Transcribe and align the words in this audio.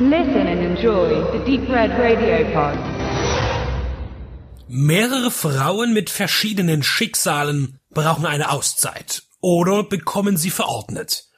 Listen 0.00 0.48
and 0.48 0.60
enjoy 0.60 1.22
the 1.30 1.38
Deep 1.44 1.68
Red 1.68 1.92
Radio 1.92 2.44
Pod. 2.52 2.76
Mehrere 4.66 5.30
Frauen 5.30 5.92
mit 5.92 6.10
verschiedenen 6.10 6.82
Schicksalen 6.82 7.78
brauchen 7.90 8.26
eine 8.26 8.50
Auszeit 8.50 9.22
oder 9.40 9.84
bekommen 9.84 10.36
sie 10.36 10.50
verordnet. 10.50 11.28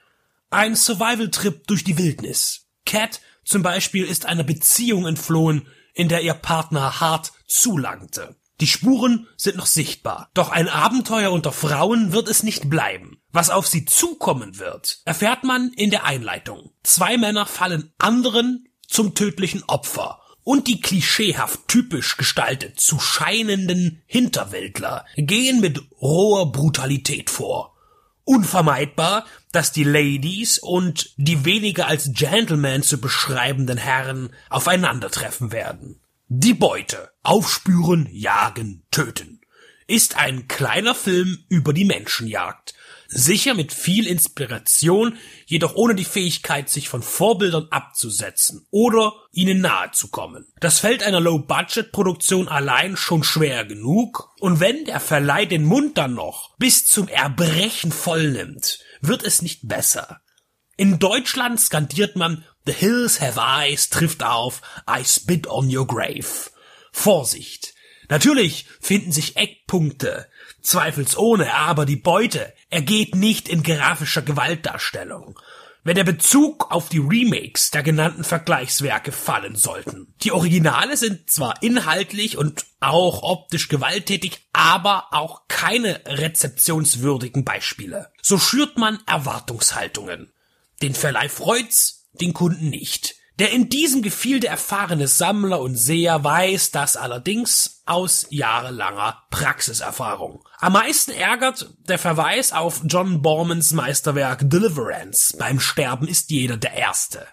Ein 0.49 0.75
Survival-Trip 0.75 1.67
durch 1.67 1.85
die 1.85 1.99
Wildnis. 1.99 2.65
Cat 2.87 3.21
zum 3.45 3.63
Beispiel 3.63 4.07
ist 4.07 4.25
einer 4.25 4.45
Beziehung 4.45 5.07
entflohen, 5.07 5.67
in 5.93 6.09
der 6.09 6.23
ihr 6.23 6.33
Partner 6.33 6.99
hart 6.99 7.33
zulangte. 7.47 8.37
Die 8.63 8.67
Spuren 8.67 9.27
sind 9.37 9.59
noch 9.59 9.67
sichtbar, 9.67 10.31
doch 10.33 10.49
ein 10.51 10.71
Abenteuer 10.71 11.31
unter 11.31 11.53
Frauen 11.53 12.13
wird 12.13 12.27
es 12.27 12.43
nicht 12.43 12.71
bleiben. 12.71 13.16
Was 13.37 13.51
auf 13.51 13.67
sie 13.67 13.85
zukommen 13.85 14.59
wird, 14.59 15.01
erfährt 15.05 15.45
man 15.45 15.71
in 15.75 15.91
der 15.91 16.05
Einleitung. 16.05 16.71
Zwei 16.83 17.19
Männer 17.19 17.45
fallen 17.45 17.93
anderen 17.99 18.67
zum 18.89 19.15
tödlichen 19.15 19.63
Opfer 19.65 20.23
und 20.43 20.69
die 20.69 20.81
klischeehaft 20.81 21.69
typisch 21.69 22.17
gestaltet 22.17 22.81
zu 22.81 22.99
scheinenden 22.99 24.01
Hinterwäldler 24.07 25.05
gehen 25.17 25.61
mit 25.61 25.83
roher 26.01 26.51
Brutalität 26.51 27.29
vor. 27.29 27.77
Unvermeidbar, 28.25 29.27
dass 29.53 29.71
die 29.71 29.85
Ladies 29.85 30.57
und 30.57 31.11
die 31.19 31.45
weniger 31.45 31.89
als 31.89 32.13
Gentlemen 32.15 32.83
zu 32.83 33.03
beschreibenden 33.03 33.77
Herren 33.77 34.31
aufeinandertreffen 34.49 35.53
werden. 35.53 36.01
Die 36.29 36.55
Beute. 36.55 37.11
Aufspüren, 37.23 38.09
jagen, 38.11 38.83
töten. 38.91 39.43
Ist 39.87 40.17
ein 40.17 40.49
kleiner 40.49 40.95
Film 40.95 41.45
über 41.51 41.75
die 41.75 41.85
Menschenjagd. 41.85 42.73
Sicher 43.09 43.55
mit 43.55 43.73
viel 43.73 44.07
Inspiration, 44.07 45.17
jedoch 45.47 45.75
ohne 45.75 45.95
die 45.95 46.05
Fähigkeit, 46.05 46.69
sich 46.69 46.89
von 46.89 47.03
Vorbildern 47.03 47.69
abzusetzen 47.71 48.67
oder 48.71 49.13
ihnen 49.33 49.61
nahe 49.61 49.91
zu 49.93 50.09
kommen. 50.09 50.47
Das 50.61 50.81
fällt 50.81 51.03
einer 51.03 51.21
Low-Budget-Produktion 51.21 52.49
allein 52.49 52.97
schon 52.97 53.23
schwer 53.23 53.65
genug, 53.65 54.31
und 54.41 54.61
wenn 54.61 54.85
der 54.85 55.01
Verleih 55.01 55.47
den 55.47 55.65
Mund 55.65 55.99
dann 55.99 56.15
noch 56.15 56.57
bis 56.59 56.87
zum 56.87 57.09
Erbrechen 57.09 57.93
vollnimmt, 57.93 58.81
wird 59.01 59.23
es 59.23 59.43
nicht 59.43 59.69
besser. 59.69 60.21
In 60.77 60.99
Deutschland 60.99 61.61
skandiert 61.61 62.17
man 62.17 62.45
The 62.67 62.73
Hills 62.73 63.21
Have 63.21 63.41
Eyes 63.41 63.89
trifft 63.89 64.25
auf 64.25 64.61
I 64.91 65.05
Spit 65.05 65.47
on 65.47 65.75
Your 65.75 65.87
Grave. 65.87 66.51
Vorsicht! 66.93 67.76
Natürlich 68.09 68.67
finden 68.81 69.13
sich 69.13 69.37
Eckpunkte, 69.37 70.27
zweifelsohne, 70.63 71.55
aber 71.55 71.87
die 71.87 71.97
Beute 71.97 72.53
ergeht 72.71 73.15
nicht 73.15 73.49
in 73.49 73.63
grafischer 73.63 74.23
Gewaltdarstellung. 74.23 75.39
Wenn 75.87 75.95
der 75.95 76.05
Bezug 76.05 76.73
auf 76.73 76.89
die 76.89 76.99
Remakes 76.99 77.71
der 77.71 77.85
genannten 77.85 78.25
Vergleichswerke 78.25 79.13
fallen 79.13 79.55
sollten. 79.55 80.13
Die 80.23 80.33
Originale 80.33 80.97
sind 80.97 81.31
zwar 81.31 81.63
inhaltlich 81.63 82.37
und 82.37 82.67
auch 82.81 83.23
optisch 83.23 83.69
gewalttätig, 83.69 84.49
aber 84.53 85.07
auch 85.13 85.43
keine 85.47 86.01
rezeptionswürdigen 86.05 87.45
Beispiele. 87.45 88.11
So 88.21 88.37
schürt 88.37 88.79
man 88.79 88.99
Erwartungshaltungen. 89.07 90.33
Den 90.83 90.95
Verleih 90.95 91.29
freut's, 91.29 92.09
den 92.15 92.35
Kunden 92.35 92.69
nicht. 92.69 93.15
Der 93.39 93.53
in 93.53 93.69
diesem 93.69 94.01
Gefilde 94.01 94.47
erfahrene 94.47 95.09
Sammler 95.09 95.61
und 95.61 95.77
Seher 95.77 96.25
weiß 96.25 96.71
das 96.71 96.97
allerdings 96.97 97.83
aus 97.85 98.27
jahrelanger 98.31 99.25
Praxiserfahrung. 99.31 100.43
Am 100.59 100.73
meisten 100.73 101.11
ärgert 101.11 101.71
der 101.87 101.99
Verweis 101.99 102.53
auf 102.53 102.81
John 102.87 103.21
Bormans 103.21 103.73
Meisterwerk 103.73 104.49
Deliverance. 104.49 105.37
Beim 105.39 105.61
Sterben 105.61 106.09
ist 106.09 106.31
jeder 106.31 106.57
der 106.57 106.73
Erste. 106.73 107.27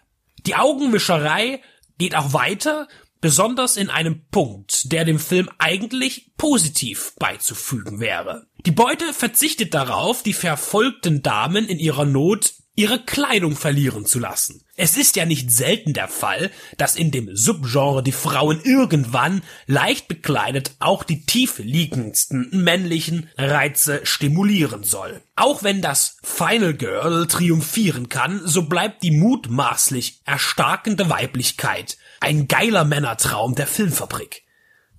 Die 0.45 0.55
Augenwischerei 0.55 1.61
geht 1.97 2.15
auch 2.15 2.33
weiter, 2.33 2.89
besonders 3.21 3.77
in 3.77 3.89
einem 3.89 4.27
Punkt, 4.27 4.91
der 4.91 5.05
dem 5.05 5.19
Film 5.19 5.49
eigentlich 5.57 6.33
positiv 6.37 7.13
beizufügen 7.17 8.01
wäre. 8.01 8.47
Die 8.65 8.71
Beute 8.71 9.13
verzichtet 9.13 9.73
darauf, 9.73 10.21
die 10.21 10.33
verfolgten 10.33 11.21
Damen 11.21 11.65
in 11.65 11.79
ihrer 11.79 12.03
Not 12.03 12.53
ihre 12.75 12.99
Kleidung 12.99 13.55
verlieren 13.55 14.05
zu 14.05 14.19
lassen. 14.19 14.63
Es 14.75 14.97
ist 14.97 15.15
ja 15.15 15.25
nicht 15.25 15.51
selten 15.51 15.93
der 15.93 16.07
Fall, 16.07 16.49
dass 16.77 16.95
in 16.95 17.11
dem 17.11 17.35
Subgenre 17.35 18.01
die 18.01 18.11
Frauen 18.11 18.59
irgendwann 18.63 19.43
leicht 19.67 20.07
bekleidet 20.07 20.71
auch 20.79 21.03
die 21.03 21.25
tiefliegendsten 21.25 22.49
männlichen 22.51 23.29
Reize 23.37 24.01
stimulieren 24.03 24.83
soll. 24.83 25.21
Auch 25.35 25.61
wenn 25.61 25.81
das 25.81 26.17
Final 26.23 26.73
Girl 26.73 27.27
triumphieren 27.27 28.09
kann, 28.09 28.41
so 28.43 28.63
bleibt 28.63 29.03
die 29.03 29.11
mutmaßlich 29.11 30.21
erstarkende 30.25 31.09
Weiblichkeit 31.09 31.97
ein 32.19 32.47
geiler 32.47 32.85
Männertraum 32.85 33.53
der 33.53 33.67
Filmfabrik. 33.67 34.43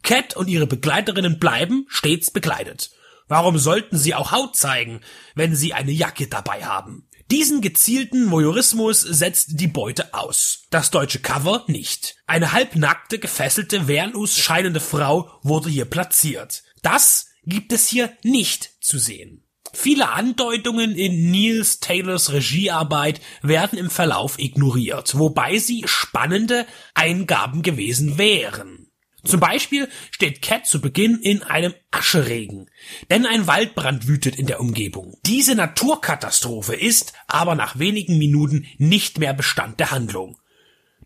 Cat 0.03 0.37
und 0.37 0.49
ihre 0.49 0.67
Begleiterinnen 0.67 1.39
bleiben 1.41 1.87
stets 1.89 2.31
bekleidet. 2.31 2.91
Warum 3.27 3.59
sollten 3.59 3.97
sie 3.97 4.15
auch 4.15 4.33
Haut 4.33 4.57
zeigen, 4.57 5.01
wenn 5.35 5.57
sie 5.57 5.73
eine 5.73 5.93
Jacke 5.93 6.27
dabei 6.27 6.65
haben? 6.65 7.09
Diesen 7.31 7.63
gezielten 7.63 8.31
Voyeurismus 8.31 9.01
setzt 9.01 9.59
die 9.59 9.67
Beute 9.67 10.13
aus. 10.13 10.65
Das 10.71 10.91
deutsche 10.91 11.21
Cover 11.21 11.65
nicht. 11.69 12.17
Eine 12.27 12.53
halbnackte, 12.53 13.19
gefesselte, 13.19 13.89
wehrlos 13.89 14.37
scheinende 14.37 14.81
Frau 14.81 15.31
wurde 15.43 15.71
hier 15.71 15.87
platziert. 15.87 16.63
Das 16.83 17.29
gibt 17.45 17.73
es 17.73 17.89
hier 17.89 18.13
nicht 18.23 18.71
zu 18.83 18.99
sehen. 18.99 19.45
Viele 19.73 20.11
Andeutungen 20.11 20.95
in 20.95 21.31
Niels 21.31 21.81
Taylors 21.81 22.33
Regiearbeit 22.33 23.21
werden 23.43 23.79
im 23.79 23.91
Verlauf 23.91 24.39
ignoriert, 24.39 25.19
wobei 25.19 25.59
sie 25.59 25.83
spannende 25.87 26.67
Eingaben 26.95 27.63
gewesen 27.63 28.19
wären. 28.19 28.91
Zum 29.25 29.41
Beispiel 29.41 29.89
steht 30.11 30.43
Cat 30.43 30.67
zu 30.67 30.81
Beginn 30.81 31.19
in 31.21 31.43
einem 31.43 31.75
Ascheregen, 31.91 32.71
denn 33.11 33.27
ein 33.27 33.47
Waldbrand 33.47 34.07
wütet 34.07 34.37
in 34.37 34.47
der 34.47 34.61
Umgebung. 34.61 35.17
Diese 35.25 35.55
Naturkatastrophe 35.55 36.75
ist 36.75 37.15
aber 37.27 37.55
nach 37.55 37.79
wenigen 37.79 38.19
Minuten 38.19 38.67
nicht 38.79 39.19
mehr 39.19 39.33
Bestand 39.33 39.81
der 39.81 39.91
Handlung. 39.91 40.39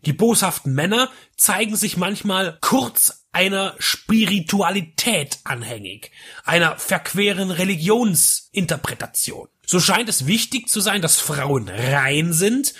Die 0.05 0.13
boshaften 0.13 0.73
Männer 0.73 1.09
zeigen 1.35 1.75
sich 1.75 1.97
manchmal 1.97 2.57
kurz 2.61 3.25
einer 3.31 3.75
Spiritualität 3.79 5.39
anhängig, 5.43 6.11
einer 6.45 6.77
verqueren 6.77 7.51
Religionsinterpretation. 7.51 9.49
So 9.65 9.79
scheint 9.79 10.09
es 10.09 10.25
wichtig 10.25 10.67
zu 10.67 10.81
sein, 10.81 11.01
dass 11.01 11.19
Frauen 11.19 11.69
rein 11.69 12.33
sind 12.33 12.73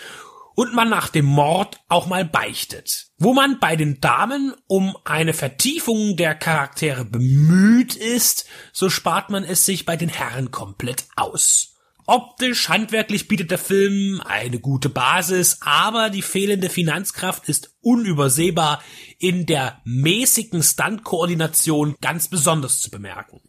und 0.59 0.74
man 0.74 0.90
nach 0.90 1.08
dem 1.08 1.24
Mord 1.24 1.80
auch 1.88 2.08
mal 2.08 2.25
beichtet. 2.25 3.12
Wo 3.18 3.34
man 3.34 3.62
bei 3.62 3.78
den 3.78 4.02
Damen 4.02 4.53
um 4.68 4.97
eine 5.06 5.34
Vertiefung 5.34 6.18
der 6.18 6.36
Charaktere 6.36 7.06
bemüht 7.06 7.96
ist, 7.96 8.46
so 8.74 8.90
spart 8.90 9.30
man 9.30 9.46
es 9.46 9.64
sich 9.64 9.86
bei 9.86 9.96
den 9.96 10.09
Herren 10.09 10.52
komplett 10.52 11.06
aus. 11.16 11.78
Optisch, 12.06 12.68
handwerklich 12.68 13.30
bietet 13.30 13.52
der 13.52 13.58
Film 13.58 14.20
eine 14.25 14.59
gute 14.59 14.90
Basis, 14.90 15.59
aber 15.62 16.09
die 16.09 16.22
fehlende 16.22 16.68
Finanzkraft 16.68 17.47
ist 17.47 17.78
unübersehbar 17.80 18.84
in 19.18 19.46
der 19.46 19.80
mäßigen 19.86 20.62
Stuntkoordination 20.62 21.96
ganz 22.02 22.28
besonders 22.28 22.81
zu 22.81 22.91
bemerken. 22.91 23.40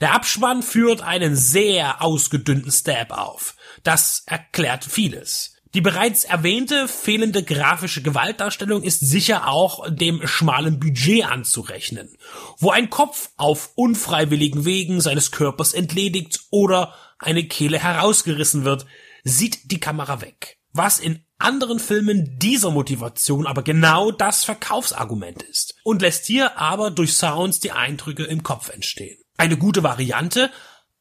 Der 0.00 0.14
Abspann 0.14 0.62
führt 0.62 1.02
einen 1.02 1.36
sehr 1.36 2.00
ausgedünnten 2.00 2.72
Stab 2.72 3.10
auf. 3.10 3.54
Das 3.82 4.22
erklärt 4.24 4.86
vieles. 4.86 5.53
Die 5.74 5.80
bereits 5.80 6.22
erwähnte 6.22 6.86
fehlende 6.86 7.42
grafische 7.42 8.00
Gewaltdarstellung 8.00 8.84
ist 8.84 9.00
sicher 9.00 9.48
auch 9.48 9.84
dem 9.90 10.24
schmalen 10.24 10.78
Budget 10.78 11.24
anzurechnen, 11.24 12.16
wo 12.58 12.70
ein 12.70 12.90
Kopf 12.90 13.30
auf 13.36 13.72
unfreiwilligen 13.74 14.64
Wegen 14.64 15.00
seines 15.00 15.32
Körpers 15.32 15.74
entledigt 15.74 16.42
oder 16.50 16.94
eine 17.18 17.48
Kehle 17.48 17.80
herausgerissen 17.80 18.64
wird, 18.64 18.86
sieht 19.24 19.72
die 19.72 19.80
Kamera 19.80 20.20
weg. 20.20 20.58
Was 20.72 21.00
in 21.00 21.24
anderen 21.38 21.80
Filmen 21.80 22.38
dieser 22.38 22.70
Motivation 22.70 23.46
aber 23.46 23.62
genau 23.62 24.12
das 24.12 24.44
Verkaufsargument 24.44 25.42
ist 25.42 25.74
und 25.82 26.02
lässt 26.02 26.26
hier 26.26 26.56
aber 26.56 26.92
durch 26.92 27.14
Sounds 27.14 27.58
die 27.58 27.72
Eindrücke 27.72 28.22
im 28.22 28.44
Kopf 28.44 28.68
entstehen. 28.68 29.18
Eine 29.36 29.56
gute 29.56 29.82
Variante, 29.82 30.52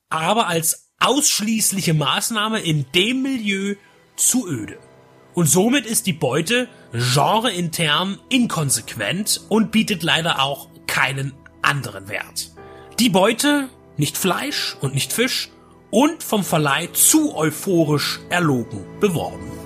aber 0.10 0.48
als 0.48 0.92
ausschließliche 1.00 1.94
Maßnahme 1.94 2.60
in 2.60 2.88
dem 2.94 3.22
Milieu, 3.22 3.76
zu 4.16 4.48
öde. 4.48 4.78
Und 5.34 5.48
somit 5.48 5.86
ist 5.86 6.06
die 6.06 6.14
Beute 6.14 6.68
genreintern 6.92 8.20
inkonsequent 8.30 9.42
und 9.50 9.72
bietet 9.72 10.04
leider 10.04 10.42
auch 10.42 10.68
keinen 10.86 11.34
anderen 11.62 12.08
Wert. 12.08 12.52
Die 13.00 13.10
Beute, 13.10 13.70
nicht 13.98 14.18
Fleisch 14.18 14.78
und 14.82 14.94
nicht 14.94 15.12
Fisch 15.12 15.50
und 15.90 16.24
vom 16.24 16.44
Verleih 16.44 16.88
zu 16.94 17.36
euphorisch 17.36 18.20
erlogen 18.30 18.86
beworben. 19.00 19.63